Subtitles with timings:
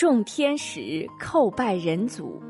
[0.00, 2.40] 众天使叩拜人祖。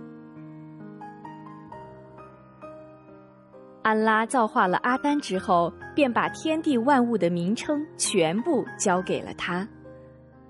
[3.83, 9.67] 安拉造化了阿丹之后，便把天地万物的名称全部交给了他。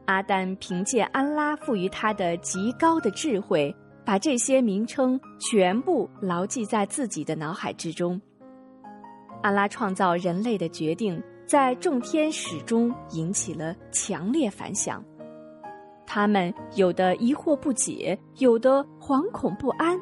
[0.05, 3.75] 阿丹凭借安拉赋予他的极高的智慧，
[4.05, 8.21] 把这些名称全部牢记在自己的脑海之中。
[9.41, 15.03] 阿拉创造人类的决定，在众天使中引起了强烈反响。
[16.13, 19.97] 他们有的疑惑不解，有的惶恐不安。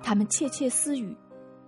[0.00, 1.12] 他们窃窃私语：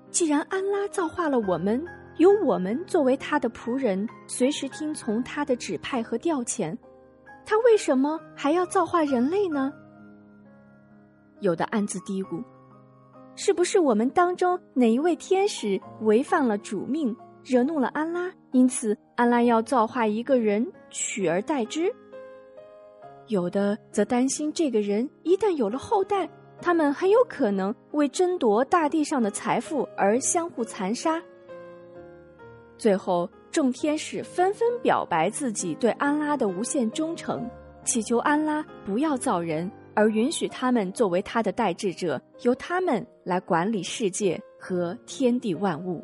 [0.08, 1.84] 既然安拉造化了我们，
[2.18, 6.78] 由我们作为他的仆人，随时听从他的指派和调遣，
[7.44, 9.72] 他为什么还要造化人类呢？
[11.40, 12.40] 有的暗自嘀咕。
[13.34, 18.30] 是不是我们当中哪一位天使违反了主命，惹怒了安拉？
[18.52, 21.92] 因此，安拉要造化一个人取而代之。
[23.28, 26.28] 有的则担心，这个人一旦有了后代，
[26.60, 31.22] 他们很有可能为争夺大地上的财富而相互残杀。
[32.76, 37.48] 最后，众天使纷纷表白自己对安拉的无限忠诚，
[37.84, 39.70] 祈求安拉不要造人。
[39.94, 46.02] 而允许他们作为他的代志者，由他们来管理世界和天地万物。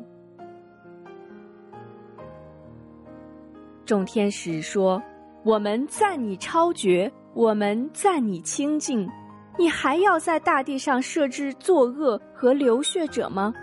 [3.85, 5.01] 众天使说
[5.43, 9.09] ：“我们赞你超绝，我们赞你清净，
[9.57, 13.53] 你还要在大地上设置作恶和流血者吗？”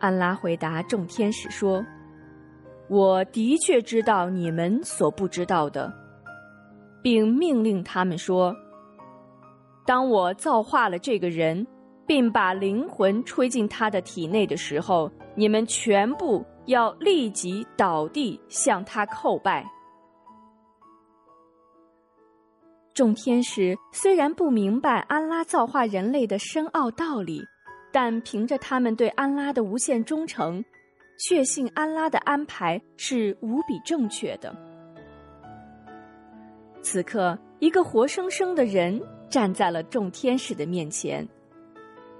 [0.00, 1.84] 安拉回答众天使说
[2.88, 5.92] ：“我的确知道你们所不知道的，
[7.02, 8.56] 并命令他们说。”
[9.84, 11.66] 当我造化了这个人，
[12.06, 19.64] 并把灵魂吹进他的体内的时候，你们全部要立即倒地向他叩拜。
[23.00, 27.42] 众天使虽然不明白安拉造化人类的深奥道理，
[27.90, 30.62] 但凭着他们对安拉的无限忠诚，
[31.18, 34.54] 确信安拉的安排是无比正确的。
[36.82, 39.00] 此刻，一个活生生的人。
[39.30, 41.26] 站在了众天使的面前，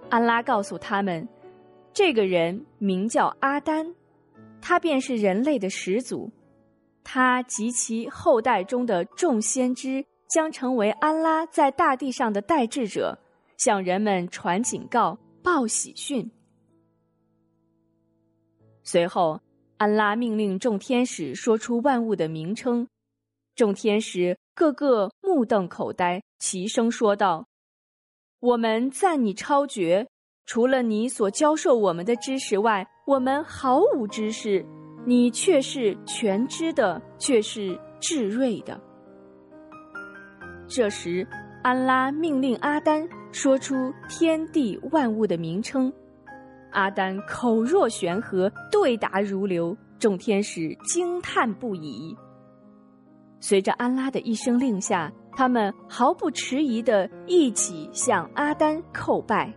[0.09, 1.28] 安拉告诉他们，
[1.93, 3.94] 这个人名叫阿丹，
[4.62, 6.31] 他便是人类的始祖，
[7.05, 13.19] 他及其后代中的众先知将成为安拉在大地上的代志者，
[13.57, 16.31] 向人们传警告、报喜讯。
[18.85, 19.41] 随后，
[19.77, 22.87] 安拉命令众天使说出万物的名称，
[23.57, 26.23] 众天使个个目瞪口呆。
[26.39, 27.47] 齐声说道
[28.41, 30.09] ：“我们赞你超绝，
[30.47, 34.65] 除了你所教授我们的知识外，我们毫无知识。
[35.05, 38.81] 你却是全知的，却是至睿的。”
[40.70, 41.26] 这时，
[41.62, 45.92] 安拉命令阿丹说出天地万物的名称，
[46.70, 52.16] 阿丹口若悬河，对答如流，众天使惊叹不已。
[53.41, 55.12] 随着安拉的一声令下。
[55.32, 59.54] 他们毫不迟疑的一起向阿丹叩拜。